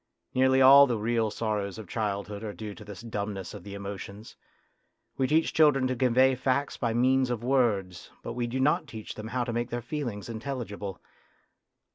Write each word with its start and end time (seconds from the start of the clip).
Nearly 0.33 0.63
all 0.63 0.87
the 0.87 0.97
real 0.97 1.29
sorrows 1.29 1.77
of 1.77 1.87
childhood 1.87 2.43
are 2.43 2.55
due 2.55 2.73
to 2.73 2.83
this 2.83 3.01
dumbness 3.01 3.53
of 3.53 3.63
the 3.63 3.75
emotions; 3.75 4.35
we 5.15 5.27
teach 5.27 5.53
children 5.53 5.85
to 5.85 5.95
convey 5.95 6.33
facts 6.33 6.75
by 6.75 6.91
means 6.95 7.29
of 7.29 7.43
words, 7.43 8.09
but 8.23 8.33
we 8.33 8.47
do 8.47 8.59
not 8.59 8.87
teach 8.87 9.13
them 9.13 9.27
how 9.27 9.43
to 9.43 9.53
make 9.53 9.69
their 9.69 9.79
feelings 9.79 10.27
in 10.27 10.39
telligible. 10.39 10.97